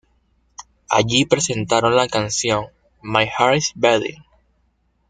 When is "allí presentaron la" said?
0.89-2.07